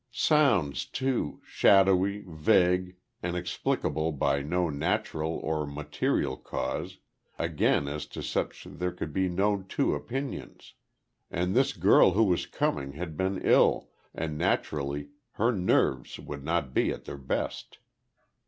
[0.11, 6.97] Sounds, too, shadowy, vague, and explicable by no natural or material cause
[7.37, 10.73] again as to such there could be no two opinions.
[11.29, 16.73] And this girl who was coming had been ill, and naturally her nerves would not
[16.73, 17.77] be at their best.